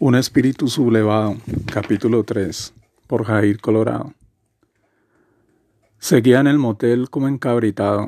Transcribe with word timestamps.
Un 0.00 0.14
espíritu 0.14 0.68
sublevado, 0.68 1.38
capítulo 1.66 2.22
3, 2.22 2.72
por 3.08 3.24
Jair 3.24 3.60
Colorado. 3.60 4.14
Seguía 5.98 6.38
en 6.38 6.46
el 6.46 6.56
motel 6.56 7.10
como 7.10 7.26
encabritado, 7.26 8.06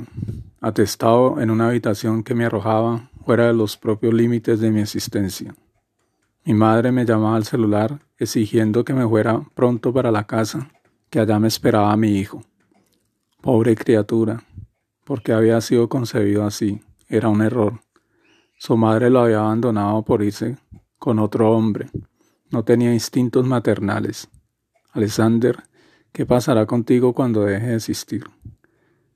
atestado 0.60 1.40
en 1.40 1.50
una 1.50 1.66
habitación 1.66 2.22
que 2.22 2.36
me 2.36 2.44
arrojaba 2.44 3.10
fuera 3.24 3.48
de 3.48 3.54
los 3.54 3.76
propios 3.76 4.14
límites 4.14 4.60
de 4.60 4.70
mi 4.70 4.80
existencia. 4.80 5.52
Mi 6.44 6.54
madre 6.54 6.92
me 6.92 7.04
llamaba 7.04 7.34
al 7.34 7.42
celular 7.44 7.98
exigiendo 8.18 8.84
que 8.84 8.94
me 8.94 9.08
fuera 9.08 9.42
pronto 9.56 9.92
para 9.92 10.12
la 10.12 10.28
casa, 10.28 10.70
que 11.10 11.18
allá 11.18 11.40
me 11.40 11.48
esperaba 11.48 11.96
mi 11.96 12.18
hijo. 12.18 12.44
Pobre 13.40 13.74
criatura, 13.74 14.44
porque 15.04 15.32
había 15.32 15.60
sido 15.60 15.88
concebido 15.88 16.44
así, 16.44 16.82
era 17.08 17.28
un 17.28 17.42
error. 17.42 17.80
Su 18.58 18.76
madre 18.76 19.10
lo 19.10 19.22
había 19.22 19.40
abandonado 19.40 20.04
por 20.04 20.22
irse 20.22 20.56
con 21.00 21.18
otro 21.18 21.50
hombre. 21.50 21.90
No 22.50 22.62
tenía 22.62 22.92
instintos 22.92 23.44
maternales. 23.46 24.28
Alexander, 24.92 25.64
¿qué 26.12 26.26
pasará 26.26 26.66
contigo 26.66 27.14
cuando 27.14 27.42
deje 27.44 27.68
de 27.68 27.76
existir? 27.76 28.24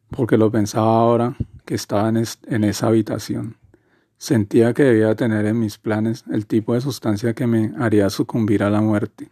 Porque 0.08 0.38
lo 0.38 0.50
pensaba 0.50 0.96
ahora 0.98 1.36
que 1.64 1.74
estaba 1.74 2.08
en, 2.08 2.64
esa 2.64 2.86
habitación. 2.86 3.56
Sentía 4.16 4.72
que 4.72 4.84
debía 4.84 5.14
tener 5.14 5.44
en 5.46 5.58
mis 5.58 5.78
planes 5.78 6.24
el 6.30 6.46
tipo 6.46 6.74
de 6.74 6.80
sustancia 6.80 7.34
que 7.34 7.46
me 7.46 7.72
haría 7.78 8.08
sucumbir 8.08 8.62
a 8.62 8.70
la 8.70 8.80
muerte. 8.80 9.30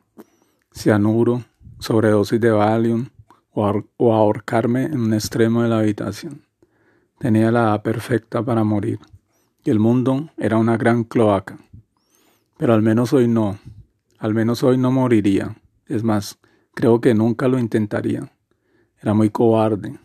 Cianuro, 0.75 1.45
sobredosis 1.79 2.41
de 2.41 2.51
Valium 2.51 3.07
o, 3.53 3.83
o 3.97 4.15
ahorcarme 4.15 4.85
en 4.85 5.01
un 5.01 5.15
extremo 5.15 5.63
de 5.63 5.69
la 5.69 5.79
habitación. 5.79 6.43
Tenía 7.19 7.51
la 7.51 7.63
edad 7.63 7.83
perfecta 7.83 8.45
para 8.45 8.65
morir, 8.65 8.99
y 9.65 9.71
el 9.71 9.79
mundo 9.79 10.29
era 10.37 10.59
una 10.59 10.77
gran 10.77 11.05
cloaca. 11.05 11.57
Pero 12.63 12.75
al 12.75 12.83
menos 12.83 13.13
hoy 13.13 13.27
no. 13.27 13.59
Al 14.21 14.35
menos 14.35 14.63
hoy 14.63 14.79
no 14.79 14.93
moriría. 14.93 15.57
Es 15.87 16.05
más, 16.05 16.39
creo 16.75 17.01
que 17.01 17.13
nunca 17.13 17.49
lo 17.49 17.59
intentaría. 17.59 18.33
Era 19.01 19.15
muy 19.15 19.31
cobarde. 19.31 19.99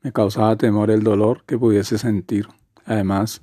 Me 0.00 0.12
causaba 0.12 0.54
temor 0.54 0.92
el 0.92 1.02
dolor 1.02 1.42
que 1.44 1.58
pudiese 1.58 1.98
sentir. 1.98 2.46
Además, 2.84 3.42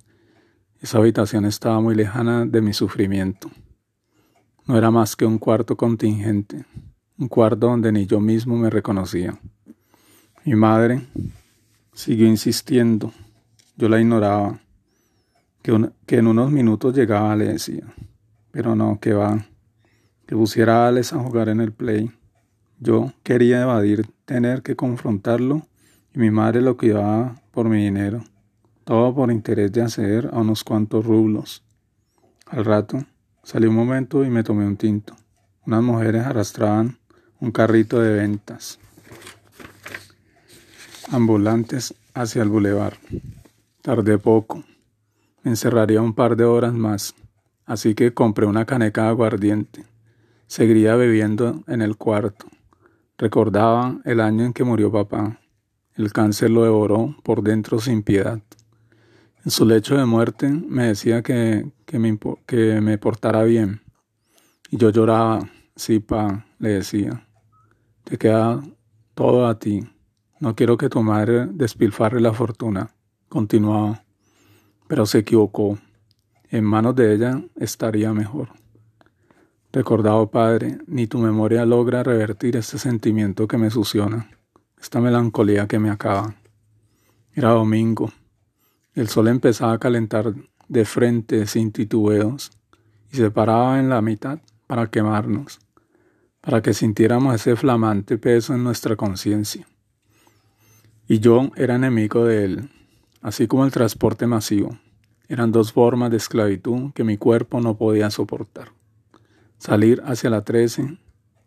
esa 0.80 1.00
habitación 1.00 1.44
estaba 1.44 1.82
muy 1.82 1.96
lejana 1.96 2.46
de 2.46 2.62
mi 2.62 2.72
sufrimiento. 2.72 3.52
No 4.66 4.78
era 4.78 4.90
más 4.90 5.18
que 5.18 5.26
un 5.26 5.38
cuarto 5.38 5.76
contingente, 5.76 6.64
un 7.18 7.28
cuarto 7.28 7.68
donde 7.68 7.92
ni 7.92 8.06
yo 8.06 8.22
mismo 8.22 8.56
me 8.56 8.70
reconocía. 8.70 9.38
Mi 10.46 10.56
madre 10.56 11.06
siguió 11.94 12.26
insistiendo. 12.26 13.12
Yo 13.76 13.90
la 13.90 14.00
ignoraba. 14.00 14.62
Que, 15.62 15.90
que 16.06 16.20
en 16.20 16.28
unos 16.28 16.52
minutos 16.52 16.96
llegaba, 16.96 17.36
le 17.36 17.48
decía. 17.48 17.84
Pero 18.52 18.76
no, 18.76 19.00
que 19.00 19.14
va. 19.14 19.46
Que 20.28 20.36
pusiera 20.36 20.86
a 20.86 20.88
Alex 20.88 21.14
a 21.14 21.20
jugar 21.20 21.50
en 21.50 21.62
el 21.62 21.72
play. 21.72 22.12
Yo 22.80 23.14
quería 23.24 23.62
evadir 23.62 24.08
tener 24.26 24.62
que 24.62 24.76
confrontarlo 24.76 25.68
y 26.14 26.20
mi 26.20 26.32
madre 26.32 26.62
lo 26.62 26.78
cuidaba 26.78 27.42
por 27.52 27.70
mi 27.70 27.84
dinero. 27.84 28.24
Todo 28.84 29.14
por 29.14 29.32
interés 29.32 29.72
de 29.72 29.82
acceder 29.82 30.30
a 30.34 30.40
unos 30.40 30.64
cuantos 30.64 31.06
rublos. 31.06 31.64
Al 32.48 32.66
rato 32.66 33.06
salí 33.44 33.68
un 33.68 33.76
momento 33.76 34.24
y 34.26 34.30
me 34.30 34.44
tomé 34.44 34.66
un 34.66 34.78
tinto. 34.78 35.16
Unas 35.66 35.84
mujeres 35.84 36.26
arrastraban 36.26 36.98
un 37.40 37.52
carrito 37.52 38.00
de 38.00 38.14
ventas 38.14 38.80
ambulantes 41.12 41.94
hacia 42.14 42.42
el 42.42 42.50
bulevar. 42.50 42.98
Tardé 43.82 44.18
poco. 44.18 44.64
Me 45.44 45.52
encerraría 45.52 46.02
un 46.02 46.14
par 46.14 46.36
de 46.38 46.46
horas 46.46 46.74
más 46.74 47.14
así 47.72 47.96
que 47.96 48.14
compré 48.14 48.46
una 48.46 48.66
caneca 48.66 49.04
de 49.04 49.08
aguardiente. 49.08 49.86
Seguiría 50.48 50.98
bebiendo 50.98 51.64
en 51.68 51.82
el 51.82 51.96
cuarto. 51.96 52.48
Recordaba 53.18 54.02
el 54.04 54.20
año 54.20 54.44
en 54.44 54.52
que 54.52 54.66
murió 54.66 54.92
papá. 54.92 55.40
El 55.96 56.12
cáncer 56.12 56.50
lo 56.50 56.64
devoró 56.64 57.16
por 57.24 57.44
dentro 57.44 57.80
sin 57.80 58.04
piedad. 58.04 58.42
En 59.46 59.52
su 59.52 59.66
lecho 59.66 59.96
de 59.96 60.06
muerte 60.06 60.50
me 60.50 60.88
decía 60.88 61.22
que, 61.22 61.72
que, 61.86 61.98
me, 61.98 62.20
que 62.46 62.82
me 62.82 62.98
portara 62.98 63.44
bien. 63.44 63.82
Y 64.70 64.76
yo 64.76 64.90
lloraba. 64.90 65.50
Sí, 65.74 66.00
pa, 66.00 66.46
le 66.60 66.70
decía. 66.70 67.26
Te 68.04 68.18
queda 68.18 68.62
todo 69.14 69.48
a 69.48 69.60
ti. 69.60 69.88
No 70.42 70.58
quiero 70.58 70.76
que 70.76 70.90
tu 70.90 71.02
madre 71.04 71.48
despilfarre 71.50 72.20
la 72.20 72.34
fortuna. 72.34 72.94
Continuaba. 73.30 74.04
Pero 74.90 75.06
se 75.06 75.20
equivocó. 75.20 75.80
En 76.52 76.66
manos 76.66 76.98
de 76.98 77.16
ella 77.16 77.42
estaría 77.56 78.14
mejor. 78.14 78.50
Recordado 79.72 80.30
Padre, 80.30 80.80
ni 80.86 81.08
tu 81.08 81.18
memoria 81.18 81.66
logra 81.66 82.04
revertir 82.04 82.58
este 82.58 82.78
sentimiento 82.78 83.48
que 83.48 83.58
me 83.58 83.72
suciona, 83.72 84.30
esta 84.78 85.00
melancolía 85.00 85.66
que 85.66 85.80
me 85.80 85.90
acaba. 85.90 86.36
Era 87.34 87.52
domingo. 87.52 88.12
El 88.94 89.08
sol 89.08 89.30
empezaba 89.30 89.72
a 89.72 89.80
calentar 89.80 90.34
de 90.68 90.84
frente 90.84 91.48
sin 91.48 91.72
titubeos 91.72 92.52
y 93.14 93.16
se 93.16 93.32
paraba 93.32 93.80
en 93.80 93.88
la 93.88 94.02
mitad 94.02 94.40
para 94.68 94.88
quemarnos, 94.88 95.62
para 96.42 96.62
que 96.62 96.74
sintiéramos 96.74 97.34
ese 97.34 97.56
flamante 97.56 98.18
peso 98.18 98.54
en 98.54 98.66
nuestra 98.66 98.98
conciencia. 98.98 99.66
Y 101.08 101.20
yo 101.20 101.50
era 101.56 101.76
enemigo 101.76 102.26
de 102.26 102.44
él, 102.44 102.70
así 103.22 103.48
como 103.48 103.64
el 103.64 103.72
transporte 103.72 104.28
masivo. 104.28 104.78
Eran 105.32 105.54
dos 105.54 105.72
formas 105.72 106.12
de 106.12 106.18
esclavitud 106.18 106.92
que 106.92 107.06
mi 107.06 107.16
cuerpo 107.16 107.62
no 107.62 107.78
podía 107.78 108.12
soportar. 108.12 108.74
Salir 109.60 110.04
hacia 110.06 110.30
la 110.30 110.42
13, 110.42 110.98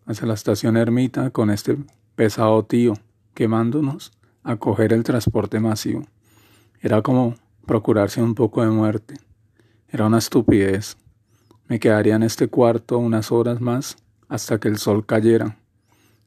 hacia 0.07 0.27
la 0.27 0.33
estación 0.33 0.79
ermita 0.79 1.29
con 1.29 1.51
este 1.51 1.77
pesado 2.15 2.65
tío 2.65 2.95
quemándonos 3.35 4.11
a 4.43 4.57
coger 4.57 4.95
el 4.95 5.05
transporte 5.05 5.61
masivo. 5.61 6.07
Era 6.81 7.03
como 7.03 7.35
procurarse 7.67 8.23
un 8.23 8.35
poco 8.35 8.63
de 8.63 8.71
muerte. 8.71 9.17
Era 9.91 10.07
una 10.07 10.17
estupidez. 10.17 10.97
Me 11.69 11.79
quedaría 11.79 12.17
en 12.17 12.23
este 12.23 12.49
cuarto 12.49 12.97
unas 12.97 13.31
horas 13.33 13.61
más 13.61 13.99
hasta 14.31 14.59
que 14.59 14.69
el 14.69 14.79
sol 14.79 15.05
cayera. 15.05 15.59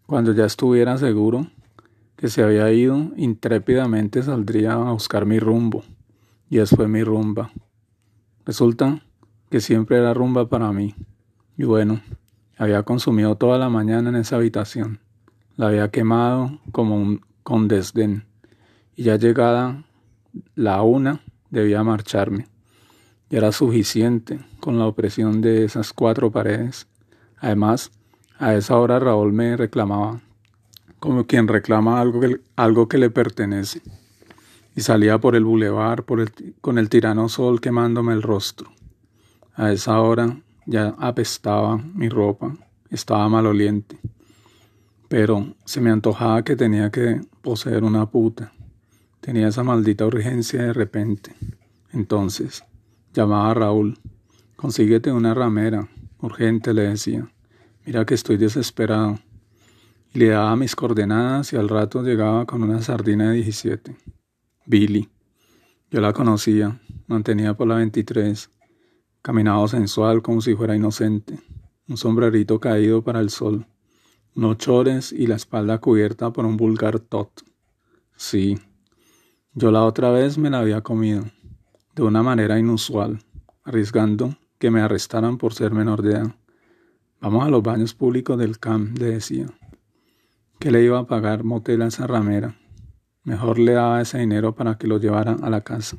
Cuando 0.06 0.32
ya 0.32 0.46
estuviera 0.46 0.96
seguro 1.00 1.48
que 2.18 2.28
se 2.28 2.44
había 2.44 2.72
ido, 2.72 3.14
intrépidamente 3.16 4.22
saldría 4.22 4.74
a 4.74 4.92
buscar 4.92 5.26
mi 5.26 5.40
rumbo 5.40 5.84
y 6.50 6.60
fue 6.66 6.88
mi 6.88 7.04
rumba. 7.04 7.52
Resulta 8.46 9.02
que 9.50 9.60
siempre 9.60 9.98
era 9.98 10.14
rumba 10.14 10.48
para 10.48 10.72
mí. 10.72 10.96
Y 11.58 11.66
bueno, 11.66 12.02
había 12.58 12.84
consumido 12.84 13.36
toda 13.36 13.58
la 13.58 13.70
mañana 13.70 14.10
en 14.10 14.16
esa 14.16 14.38
habitación. 14.38 15.00
La 15.58 15.68
había 15.68 15.90
quemado 15.90 16.60
como 16.72 16.96
un, 16.96 17.22
con 17.44 17.68
desdén. 17.68 18.26
Y 18.96 19.04
ya 19.04 19.18
llegada 19.18 19.84
la 20.56 20.82
una, 20.84 21.22
debía 21.50 21.84
marcharme. 21.84 22.48
Y 23.30 23.36
era 23.36 23.52
suficiente 23.52 24.40
con 24.62 24.80
la 24.80 24.86
opresión 24.86 25.42
de 25.42 25.66
esas 25.66 25.92
cuatro 25.92 26.32
paredes. 26.32 26.88
Además, 27.40 27.92
a 28.40 28.56
esa 28.56 28.78
hora 28.78 29.00
Raúl 29.00 29.34
me 29.34 29.58
reclamaba, 29.58 30.22
como 31.00 31.26
quien 31.26 31.48
reclama 31.48 32.00
algo 32.00 32.22
que, 32.22 32.40
algo 32.56 32.88
que 32.88 32.98
le 32.98 33.10
pertenece 33.10 33.82
y 34.78 34.82
salía 34.82 35.18
por 35.18 35.36
el 35.36 35.44
bulevar 35.44 36.06
con 36.62 36.78
el 36.78 36.88
tirano 36.88 37.30
sol 37.30 37.60
quemándome 37.60 38.14
el 38.14 38.22
rostro. 38.22 38.72
A 39.56 39.72
esa 39.72 40.00
hora 40.00 40.40
ya 40.68 40.94
apestaba 41.00 41.78
mi 41.96 42.10
ropa, 42.10 42.56
estaba 42.92 43.28
maloliente, 43.28 43.98
pero 45.08 45.56
se 45.66 45.82
me 45.82 45.90
antojaba 45.90 46.44
que 46.44 46.56
tenía 46.56 46.92
que 46.92 47.22
poseer 47.42 47.84
una 47.84 48.06
puta. 48.06 48.54
Tenía 49.20 49.48
esa 49.48 49.64
maldita 49.64 50.06
urgencia 50.06 50.62
de 50.62 50.74
repente. 50.74 51.34
Entonces 51.92 52.64
llamaba 53.16 53.50
a 53.50 53.54
Raúl. 53.56 53.98
Consíguete 54.56 55.12
una 55.12 55.34
ramera. 55.34 55.88
Urgente, 56.20 56.76
le 56.76 56.84
decía. 56.84 57.28
Mira 57.84 58.06
que 58.06 58.14
estoy 58.14 58.38
desesperado. 58.38 59.18
Y 60.14 60.20
le 60.20 60.28
daba 60.28 60.56
mis 60.56 60.76
coordenadas 60.76 61.52
y 61.54 61.56
al 61.56 61.68
rato 61.68 62.04
llegaba 62.04 62.46
con 62.46 62.62
una 62.62 62.84
sardina 62.84 63.32
de 63.32 63.38
17. 63.38 63.96
Billy. 64.68 65.08
Yo 65.90 66.02
la 66.02 66.12
conocía, 66.12 66.82
mantenía 67.08 67.54
por 67.54 67.68
la 67.68 67.76
23, 67.76 68.52
caminaba 69.22 69.66
sensual 69.70 70.22
como 70.22 70.42
si 70.42 70.56
fuera 70.56 70.76
inocente, 70.76 71.40
un 71.88 71.96
sombrerito 71.96 72.60
caído 72.60 73.02
para 73.02 73.22
el 73.22 73.30
sol, 73.30 73.66
unos 74.36 74.58
chores 74.58 75.14
y 75.14 75.26
la 75.26 75.38
espalda 75.38 75.78
cubierta 75.78 76.34
por 76.34 76.46
un 76.46 76.58
vulgar 76.58 77.00
tot. 77.00 77.32
Sí, 78.18 78.60
yo 79.54 79.72
la 79.72 79.86
otra 79.86 80.12
vez 80.12 80.38
me 80.38 80.50
la 80.50 80.60
había 80.60 80.82
comido, 80.82 81.24
de 81.96 82.04
una 82.04 82.22
manera 82.22 82.60
inusual, 82.60 83.20
arriesgando 83.64 84.36
que 84.60 84.70
me 84.70 84.82
arrestaran 84.82 85.38
por 85.38 85.54
ser 85.54 85.72
menor 85.72 86.02
de 86.02 86.12
edad. 86.12 86.36
Vamos 87.22 87.46
a 87.46 87.50
los 87.50 87.64
baños 87.64 87.94
públicos 87.94 88.38
del 88.38 88.60
CAM, 88.60 88.96
le 88.96 89.06
decía. 89.06 89.48
¿Qué 90.60 90.72
le 90.72 90.84
iba 90.84 91.00
a 91.00 91.08
pagar 91.08 91.46
motel 91.46 91.84
a 91.84 91.88
esa 91.88 92.06
ramera? 92.06 92.58
Mejor 93.28 93.60
le 93.60 93.74
daba 93.74 94.00
ese 94.00 94.20
dinero 94.20 94.56
para 94.56 94.78
que 94.78 94.88
lo 94.88 95.00
llevaran 95.00 95.44
a 95.44 95.50
la 95.50 95.60
casa. 95.60 95.98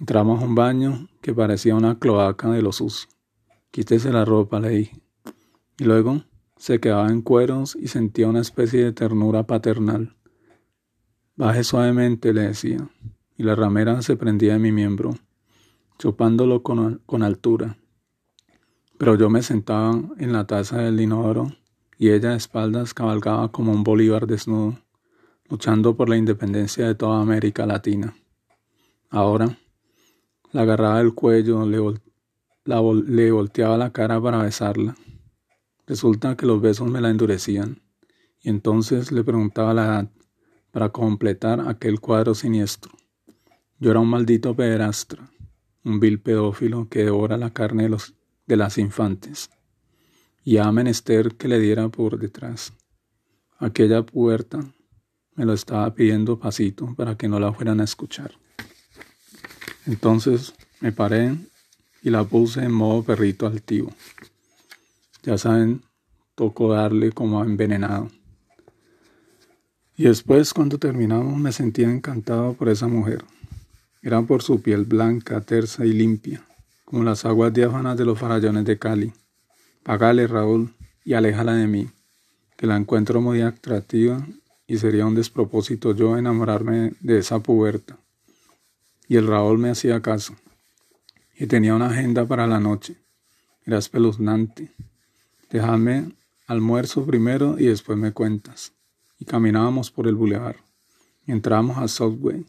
Entramos 0.00 0.40
a 0.40 0.46
un 0.46 0.54
baño 0.54 1.08
que 1.20 1.34
parecía 1.34 1.74
una 1.74 1.98
cloaca 1.98 2.48
de 2.48 2.62
los 2.62 2.76
sucio. 2.76 3.10
Quítese 3.70 4.10
la 4.10 4.24
ropa, 4.24 4.58
le 4.58 4.70
dije. 4.70 5.02
Y 5.78 5.84
luego 5.84 6.22
se 6.56 6.80
quedaba 6.80 7.10
en 7.10 7.20
cueros 7.20 7.76
y 7.78 7.88
sentía 7.88 8.28
una 8.28 8.40
especie 8.40 8.82
de 8.82 8.92
ternura 8.92 9.42
paternal. 9.42 10.16
Baje 11.36 11.64
suavemente, 11.64 12.32
le 12.32 12.46
decía, 12.46 12.88
y 13.36 13.42
la 13.42 13.54
ramera 13.54 14.00
se 14.00 14.16
prendía 14.16 14.54
en 14.54 14.62
mi 14.62 14.72
miembro, 14.72 15.16
chupándolo 15.98 16.62
con, 16.62 17.02
con 17.04 17.24
altura. 17.24 17.76
Pero 18.96 19.16
yo 19.16 19.28
me 19.28 19.42
sentaba 19.42 20.00
en 20.16 20.32
la 20.32 20.46
taza 20.46 20.78
del 20.78 20.98
inodoro 20.98 21.52
y 21.98 22.08
ella 22.08 22.30
de 22.30 22.36
espaldas 22.36 22.94
cabalgaba 22.94 23.52
como 23.52 23.72
un 23.72 23.84
bolívar 23.84 24.26
desnudo, 24.26 24.78
luchando 25.48 25.96
por 25.96 26.08
la 26.08 26.16
independencia 26.16 26.86
de 26.86 26.94
toda 26.94 27.20
América 27.20 27.66
Latina. 27.66 28.16
Ahora, 29.10 29.58
la 30.52 30.62
agarraba 30.62 30.98
del 30.98 31.14
cuello, 31.14 31.64
le, 31.66 31.78
le 32.64 33.30
volteaba 33.30 33.76
la 33.76 33.92
cara 33.92 34.20
para 34.20 34.42
besarla. 34.42 34.96
Resulta 35.86 36.36
que 36.36 36.46
los 36.46 36.60
besos 36.60 36.90
me 36.90 37.00
la 37.00 37.10
endurecían, 37.10 37.80
y 38.40 38.48
entonces 38.48 39.12
le 39.12 39.22
preguntaba 39.22 39.74
la 39.74 39.84
edad 39.84 40.10
para 40.72 40.88
completar 40.90 41.60
aquel 41.68 42.00
cuadro 42.00 42.34
siniestro. 42.34 42.92
Yo 43.78 43.90
era 43.90 44.00
un 44.00 44.08
maldito 44.08 44.56
pederastra, 44.56 45.30
un 45.84 46.00
vil 46.00 46.20
pedófilo 46.20 46.88
que 46.88 47.04
devora 47.04 47.36
la 47.36 47.52
carne 47.52 47.84
de, 47.84 47.88
los, 47.90 48.14
de 48.46 48.56
las 48.56 48.78
infantes, 48.78 49.50
y 50.42 50.56
a 50.56 50.70
menester 50.72 51.36
que 51.36 51.48
le 51.48 51.60
diera 51.60 51.88
por 51.88 52.18
detrás. 52.18 52.72
Aquella 53.58 54.04
puerta 54.04 54.60
me 55.36 55.44
lo 55.44 55.52
estaba 55.52 55.94
pidiendo 55.94 56.38
pasito 56.38 56.94
para 56.94 57.16
que 57.16 57.28
no 57.28 57.38
la 57.38 57.52
fueran 57.52 57.80
a 57.80 57.84
escuchar. 57.84 58.32
Entonces 59.86 60.54
me 60.80 60.92
paré 60.92 61.36
y 62.02 62.10
la 62.10 62.24
puse 62.24 62.62
en 62.64 62.72
modo 62.72 63.02
perrito 63.02 63.46
altivo. 63.46 63.92
Ya 65.22 65.38
saben, 65.38 65.82
tocó 66.34 66.72
darle 66.72 67.12
como 67.12 67.42
envenenado. 67.44 68.08
Y 69.96 70.04
después, 70.04 70.52
cuando 70.52 70.78
terminamos, 70.78 71.38
me 71.38 71.52
sentía 71.52 71.90
encantado 71.90 72.52
por 72.52 72.68
esa 72.68 72.86
mujer. 72.86 73.24
Era 74.02 74.20
por 74.22 74.42
su 74.42 74.60
piel 74.60 74.84
blanca, 74.84 75.40
tersa 75.40 75.86
y 75.86 75.92
limpia, 75.92 76.42
como 76.84 77.02
las 77.02 77.24
aguas 77.24 77.52
diáfanas 77.52 77.96
de 77.96 78.04
los 78.04 78.18
farallones 78.18 78.66
de 78.66 78.78
Cali. 78.78 79.12
Pagale, 79.82 80.26
Raúl, 80.26 80.74
y 81.04 81.14
aléjala 81.14 81.54
de 81.54 81.66
mí, 81.66 81.88
que 82.56 82.66
la 82.66 82.76
encuentro 82.76 83.20
muy 83.20 83.40
atractiva 83.40 84.26
y 84.66 84.78
sería 84.78 85.06
un 85.06 85.14
despropósito 85.14 85.94
yo 85.94 86.16
enamorarme 86.16 86.94
de 87.00 87.18
esa 87.18 87.40
puberta. 87.40 87.98
Y 89.08 89.16
el 89.16 89.26
Raúl 89.26 89.58
me 89.58 89.70
hacía 89.70 90.02
caso 90.02 90.34
y 91.38 91.46
tenía 91.46 91.74
una 91.74 91.86
agenda 91.86 92.26
para 92.26 92.46
la 92.46 92.58
noche. 92.58 92.96
Era 93.64 93.78
espeluznante. 93.78 94.72
Déjame 95.50 96.12
almuerzo 96.46 97.04
primero 97.04 97.56
y 97.58 97.66
después 97.66 97.98
me 97.98 98.12
cuentas. 98.12 98.72
Y 99.18 99.24
caminábamos 99.24 99.90
por 99.90 100.06
el 100.08 100.14
bulevar. 100.14 100.56
Entramos 101.26 101.78
a 101.78 101.88
Southway 101.88 102.44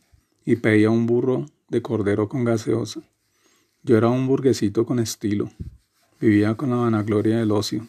y 0.45 0.57
pedía 0.57 0.89
un 0.89 1.05
burro 1.05 1.45
de 1.69 1.81
cordero 1.81 2.29
con 2.29 2.43
gaseosa. 2.43 3.01
Yo 3.83 3.97
era 3.97 4.09
un 4.09 4.27
burguesito 4.27 4.85
con 4.85 4.99
estilo. 4.99 5.51
Vivía 6.19 6.55
con 6.55 6.69
la 6.69 6.77
vanagloria 6.77 7.37
del 7.37 7.51
ocio. 7.51 7.87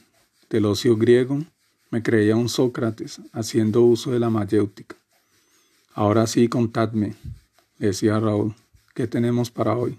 Del 0.50 0.66
ocio 0.66 0.96
griego 0.96 1.40
me 1.90 2.02
creía 2.02 2.36
un 2.36 2.48
Sócrates 2.48 3.20
haciendo 3.32 3.82
uso 3.82 4.10
de 4.10 4.20
la 4.20 4.30
mayéutica. 4.30 4.96
Ahora 5.94 6.26
sí, 6.26 6.48
contadme, 6.48 7.14
decía 7.78 8.20
Raúl, 8.20 8.54
¿qué 8.94 9.06
tenemos 9.06 9.50
para 9.50 9.74
hoy? 9.74 9.98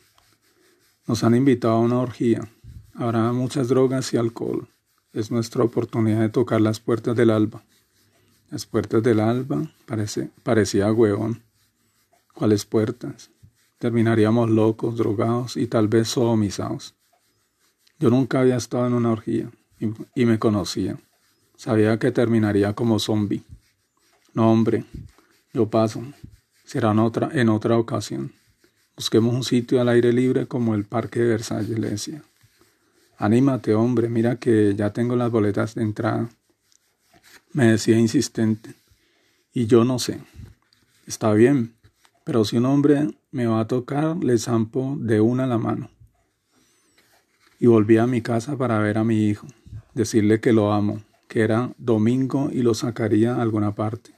Nos 1.07 1.23
han 1.23 1.35
invitado 1.35 1.73
a 1.73 1.79
una 1.79 1.99
orgía. 1.99 2.47
Habrá 2.93 3.31
muchas 3.33 3.67
drogas 3.67 4.13
y 4.13 4.17
alcohol. 4.17 4.67
Es 5.11 5.31
nuestra 5.31 5.63
oportunidad 5.63 6.21
de 6.21 6.29
tocar 6.29 6.61
las 6.61 6.79
puertas 6.79 7.15
del 7.15 7.31
alba. 7.31 7.63
Las 8.51 8.65
puertas 8.65 9.01
del 9.01 9.19
alba 9.19 9.71
parece, 9.85 10.29
parecía 10.43 10.91
hueón. 10.91 11.41
¿Cuáles 12.33 12.65
puertas? 12.65 13.31
Terminaríamos 13.79 14.49
locos, 14.49 14.97
drogados 14.97 15.57
y 15.57 15.67
tal 15.67 15.87
vez 15.87 16.09
sodomizados. 16.09 16.95
Yo 17.97 18.09
nunca 18.09 18.41
había 18.41 18.57
estado 18.57 18.87
en 18.87 18.93
una 18.93 19.11
orgía 19.11 19.51
y, 19.79 19.87
y 20.15 20.25
me 20.25 20.37
conocía. 20.37 20.99
Sabía 21.59 21.99
que 21.99 22.13
terminaría 22.13 22.71
como 22.71 22.99
zombie. 22.99 23.43
No, 24.33 24.49
hombre, 24.49 24.85
yo 25.51 25.69
paso. 25.69 26.01
Será 26.63 26.91
en 26.91 26.99
otra, 26.99 27.31
en 27.33 27.49
otra 27.49 27.77
ocasión. 27.77 28.31
Busquemos 28.95 29.35
un 29.35 29.43
sitio 29.43 29.81
al 29.81 29.89
aire 29.89 30.13
libre 30.13 30.47
como 30.47 30.73
el 30.73 30.85
Parque 30.85 31.19
de 31.19 31.27
Versalles, 31.27 31.77
le 31.77 31.89
decía. 31.89 32.23
Anímate, 33.17 33.73
hombre, 33.73 34.07
mira 34.07 34.37
que 34.37 34.73
ya 34.73 34.93
tengo 34.93 35.17
las 35.17 35.31
boletas 35.31 35.75
de 35.75 35.81
entrada. 35.81 36.29
Me 37.51 37.71
decía 37.71 37.99
insistente. 37.99 38.73
Y 39.51 39.67
yo 39.67 39.83
no 39.83 39.99
sé. 39.99 40.21
Está 41.07 41.33
bien, 41.33 41.75
pero 42.23 42.45
si 42.45 42.55
un 42.55 42.67
hombre 42.67 43.09
me 43.31 43.47
va 43.47 43.59
a 43.59 43.67
tocar, 43.67 44.15
le 44.23 44.37
zampo 44.37 44.95
de 44.97 45.19
una 45.19 45.45
la 45.45 45.57
mano. 45.57 45.89
Y 47.59 47.67
volví 47.67 47.97
a 47.97 48.07
mi 48.07 48.21
casa 48.21 48.55
para 48.55 48.79
ver 48.79 48.97
a 48.97 49.03
mi 49.03 49.27
hijo, 49.27 49.45
decirle 49.93 50.39
que 50.39 50.53
lo 50.53 50.71
amo, 50.71 51.03
que 51.29 51.41
era 51.41 51.73
domingo 51.77 52.49
y 52.51 52.63
lo 52.63 52.73
sacaría 52.73 53.35
a 53.35 53.41
alguna 53.41 53.75
parte. 53.75 54.15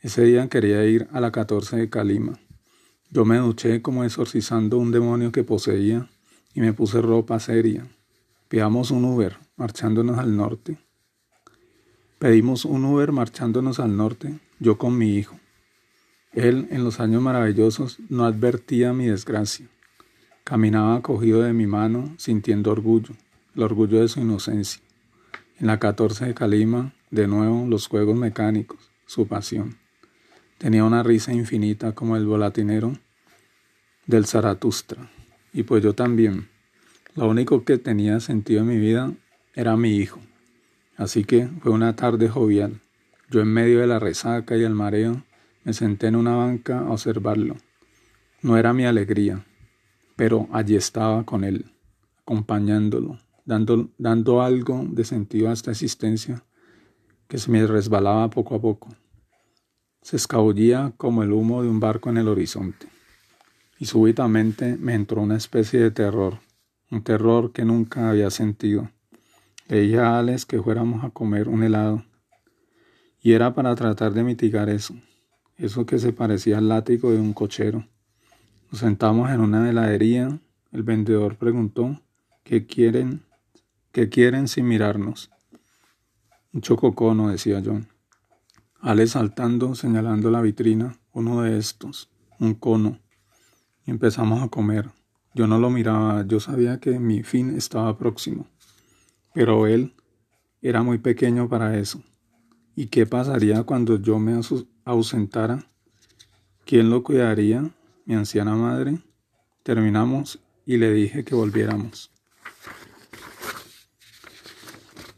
Ese 0.00 0.24
día 0.24 0.48
quería 0.48 0.84
ir 0.86 1.06
a 1.12 1.20
la 1.20 1.30
14 1.30 1.76
de 1.76 1.90
Calima. 1.90 2.40
Yo 3.10 3.24
me 3.26 3.36
duché 3.36 3.82
como 3.82 4.02
exorcizando 4.02 4.78
un 4.78 4.90
demonio 4.90 5.30
que 5.30 5.44
poseía 5.44 6.08
y 6.54 6.60
me 6.60 6.72
puse 6.72 7.02
ropa 7.02 7.38
seria. 7.38 7.86
Pidamos 8.48 8.90
un 8.90 9.04
Uber 9.04 9.36
marchándonos 9.56 10.18
al 10.18 10.36
norte. 10.36 10.78
Pedimos 12.18 12.64
un 12.64 12.84
Uber 12.86 13.12
marchándonos 13.12 13.78
al 13.78 13.96
norte, 13.96 14.38
yo 14.58 14.78
con 14.78 14.96
mi 14.96 15.16
hijo. 15.16 15.38
Él, 16.32 16.66
en 16.70 16.82
los 16.82 16.98
años 16.98 17.20
maravillosos, 17.20 17.98
no 18.08 18.24
advertía 18.24 18.94
mi 18.94 19.06
desgracia. 19.06 19.68
Caminaba 20.44 21.02
cogido 21.02 21.42
de 21.42 21.52
mi 21.52 21.66
mano, 21.66 22.14
sintiendo 22.16 22.72
orgullo, 22.72 23.14
el 23.54 23.62
orgullo 23.62 24.00
de 24.00 24.08
su 24.08 24.20
inocencia. 24.20 24.82
En 25.60 25.66
la 25.66 25.80
14 25.80 26.26
de 26.26 26.34
Calima, 26.34 26.94
de 27.10 27.26
nuevo, 27.26 27.66
los 27.66 27.88
juegos 27.88 28.16
mecánicos, 28.16 28.92
su 29.06 29.26
pasión. 29.26 29.76
Tenía 30.56 30.84
una 30.84 31.02
risa 31.02 31.32
infinita 31.32 31.92
como 31.92 32.16
el 32.16 32.26
volatinero 32.26 32.92
del 34.06 34.26
Zaratustra. 34.26 35.10
Y 35.52 35.64
pues 35.64 35.82
yo 35.82 35.94
también. 35.94 36.48
Lo 37.16 37.28
único 37.28 37.64
que 37.64 37.76
tenía 37.76 38.20
sentido 38.20 38.60
en 38.60 38.68
mi 38.68 38.78
vida 38.78 39.12
era 39.54 39.76
mi 39.76 39.96
hijo. 39.96 40.20
Así 40.96 41.24
que 41.24 41.48
fue 41.60 41.72
una 41.72 41.96
tarde 41.96 42.28
jovial. 42.28 42.80
Yo 43.28 43.40
en 43.40 43.48
medio 43.48 43.80
de 43.80 43.88
la 43.88 43.98
resaca 43.98 44.56
y 44.56 44.62
el 44.62 44.74
mareo 44.74 45.24
me 45.64 45.72
senté 45.72 46.06
en 46.06 46.14
una 46.14 46.36
banca 46.36 46.78
a 46.78 46.90
observarlo. 46.90 47.56
No 48.42 48.56
era 48.56 48.72
mi 48.72 48.84
alegría, 48.84 49.44
pero 50.14 50.48
allí 50.52 50.76
estaba 50.76 51.24
con 51.24 51.42
él, 51.42 51.72
acompañándolo, 52.20 53.18
dando, 53.48 53.90
dando 53.98 54.42
algo 54.42 54.86
de 54.88 55.04
sentido 55.04 55.48
a 55.48 55.52
esta 55.52 55.72
existencia 55.72 56.44
que 57.26 57.38
se 57.38 57.50
me 57.50 57.66
resbalaba 57.66 58.30
poco 58.30 58.54
a 58.54 58.60
poco 58.60 58.88
se 60.08 60.16
escabullía 60.16 60.94
como 60.96 61.22
el 61.22 61.32
humo 61.32 61.62
de 61.62 61.68
un 61.68 61.80
barco 61.80 62.08
en 62.08 62.16
el 62.16 62.28
horizonte. 62.28 62.86
Y 63.78 63.84
súbitamente 63.84 64.76
me 64.78 64.94
entró 64.94 65.20
una 65.20 65.36
especie 65.36 65.80
de 65.80 65.90
terror, 65.90 66.38
un 66.90 67.02
terror 67.02 67.52
que 67.52 67.66
nunca 67.66 68.08
había 68.08 68.30
sentido. 68.30 68.90
Le 69.68 69.82
dije 69.82 69.98
a 69.98 70.18
Alex 70.18 70.46
que 70.46 70.62
fuéramos 70.62 71.04
a 71.04 71.10
comer 71.10 71.48
un 71.48 71.62
helado. 71.62 72.04
Y 73.20 73.32
era 73.32 73.54
para 73.54 73.74
tratar 73.74 74.14
de 74.14 74.24
mitigar 74.24 74.70
eso, 74.70 74.94
eso 75.58 75.84
que 75.84 75.98
se 75.98 76.14
parecía 76.14 76.56
al 76.56 76.68
látigo 76.68 77.10
de 77.10 77.20
un 77.20 77.34
cochero. 77.34 77.86
Nos 78.70 78.80
sentamos 78.80 79.30
en 79.30 79.40
una 79.40 79.68
heladería. 79.68 80.38
El 80.72 80.84
vendedor 80.84 81.36
preguntó 81.36 82.00
qué 82.44 82.64
quieren, 82.66 83.20
qué 83.92 84.08
quieren 84.08 84.48
sin 84.48 84.66
mirarnos. 84.68 85.30
Un 86.52 86.60
chococono, 86.62 87.28
decía 87.28 87.62
John. 87.64 87.88
Ale 88.80 89.06
saltando, 89.06 89.74
señalando 89.74 90.30
la 90.30 90.40
vitrina, 90.40 90.98
uno 91.12 91.42
de 91.42 91.58
estos, 91.58 92.10
un 92.38 92.54
cono. 92.54 93.00
Empezamos 93.86 94.42
a 94.42 94.48
comer. 94.48 94.90
Yo 95.34 95.46
no 95.46 95.58
lo 95.58 95.70
miraba, 95.70 96.26
yo 96.26 96.40
sabía 96.40 96.80
que 96.80 96.98
mi 96.98 97.22
fin 97.22 97.56
estaba 97.56 97.98
próximo. 97.98 98.46
Pero 99.34 99.66
él 99.66 99.94
era 100.62 100.82
muy 100.82 100.98
pequeño 100.98 101.48
para 101.48 101.76
eso. 101.78 102.02
¿Y 102.74 102.86
qué 102.86 103.06
pasaría 103.06 103.64
cuando 103.64 104.00
yo 104.00 104.18
me 104.18 104.40
ausentara? 104.84 105.64
¿Quién 106.64 106.90
lo 106.90 107.02
cuidaría? 107.02 107.70
Mi 108.04 108.14
anciana 108.14 108.54
madre. 108.54 108.98
Terminamos 109.62 110.40
y 110.64 110.76
le 110.76 110.92
dije 110.92 111.24
que 111.24 111.34
volviéramos. 111.34 112.10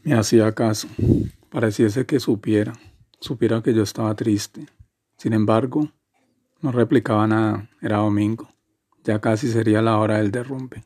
Me 0.02 0.14
hacía 0.14 0.52
caso. 0.52 0.88
Pareciese 1.50 2.06
que 2.06 2.20
supiera 2.20 2.72
supiera 3.20 3.62
que 3.62 3.74
yo 3.74 3.82
estaba 3.82 4.14
triste. 4.14 4.66
Sin 5.16 5.34
embargo, 5.34 5.92
no 6.62 6.72
replicaba 6.72 7.26
nada, 7.26 7.70
era 7.80 7.98
domingo, 7.98 8.48
ya 9.04 9.20
casi 9.20 9.48
sería 9.48 9.82
la 9.82 9.98
hora 9.98 10.18
del 10.18 10.30
derrumbe. 10.30 10.84